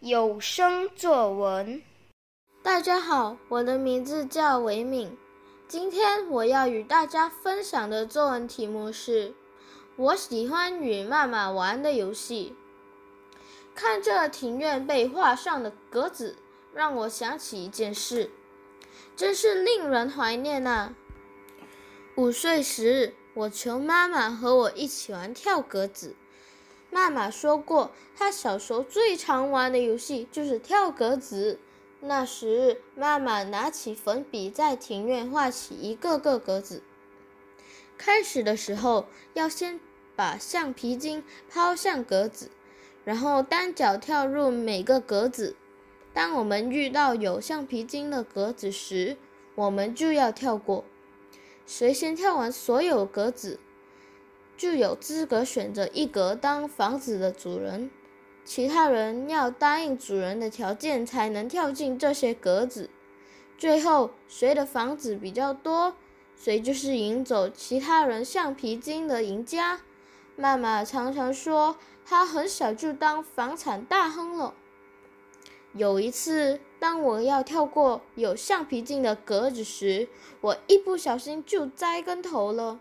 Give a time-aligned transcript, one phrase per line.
[0.00, 1.82] 有声作文。
[2.62, 5.18] 大家好，我的名字叫维敏。
[5.66, 9.34] 今天我要与大家分享的作文题目是：
[9.96, 12.54] 我喜欢与妈妈玩的游戏。
[13.74, 16.36] 看着庭院被画上的格子，
[16.72, 18.30] 让我想起一件事，
[19.16, 20.94] 真是令人怀念呐。
[22.14, 26.14] 五岁时，我求妈妈和我一起玩跳格子。
[26.90, 31.58] 妈妈说过，她小时候最常玩的游戏就是跳格子。
[32.00, 36.82] 那时，妈妈拿起粉笔，在庭院画起一个个格子。
[37.96, 39.80] 开始的时候，要先
[40.14, 42.50] 把橡皮筋抛向格子。
[43.04, 45.56] 然后单脚跳入每个格子。
[46.12, 49.16] 当我们遇到有橡皮筋的格子时，
[49.54, 50.84] 我们就要跳过。
[51.66, 53.58] 谁先跳完所有格子，
[54.58, 57.90] 就有资格选择一格当房子的主人。
[58.44, 62.90] 其他人要答应主人的条件才能跳进这些格子。
[63.56, 65.94] 最后，谁的房子比较多，
[66.36, 69.80] 谁就是赢走其他人橡皮筋的赢家。
[70.34, 74.54] 妈妈常常说，她很小就当房产大亨了。
[75.74, 80.08] 有一次，当我要跳过有橡皮筋的格子时，
[80.40, 82.80] 我一不小心就栽跟头了。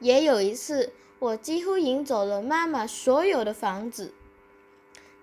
[0.00, 4.12] 也有一次，我几乎赢走了妈妈所有的房子。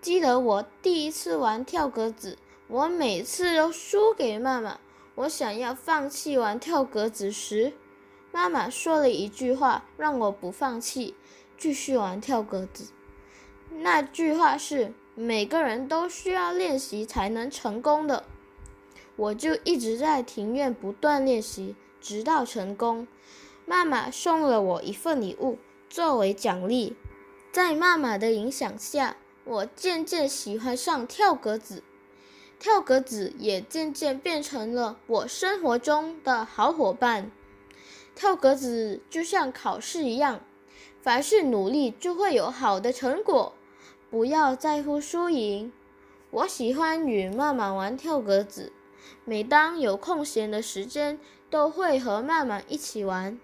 [0.01, 4.79] 记得我第一次玩跳格子，我每次都输给妈妈。
[5.15, 7.73] 我想要放弃玩跳格子时，
[8.31, 11.13] 妈妈说了一句话，让我不放弃，
[11.57, 12.85] 继续玩跳格子。
[13.69, 18.23] 那句话是：每个人都需要练习才能成功的。
[19.17, 23.07] 我就一直在庭院不断练习，直到成功。
[23.71, 25.57] 妈妈送了我一份礼物
[25.89, 26.97] 作为奖励。
[27.53, 29.15] 在妈妈的影响下，
[29.45, 31.81] 我渐渐喜欢上跳格子，
[32.59, 37.31] 跳格子也渐渐变成了我生活中的好伙伴。
[38.13, 40.41] 跳格子就像考试一样，
[41.01, 43.53] 凡是努力就会有好的成果，
[44.09, 45.71] 不要在乎输赢。
[46.31, 48.73] 我喜欢与妈妈玩跳格子，
[49.23, 51.17] 每当有空闲的时间，
[51.49, 53.39] 都会和妈妈一起玩。